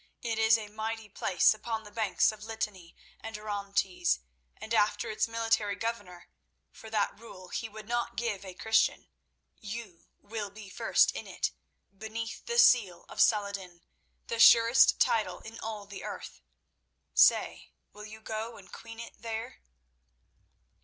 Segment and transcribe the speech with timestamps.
[0.23, 4.17] It is a mighty place upon the banks of Litani and Orontes,
[4.57, 10.69] and after its military governor—for that rule he would not give a Christian—you will be
[10.71, 11.51] first in it,
[11.95, 16.41] beneath the seal of Saladin—the surest title in all the earth.
[17.13, 19.61] Say, will you go and queen it there?"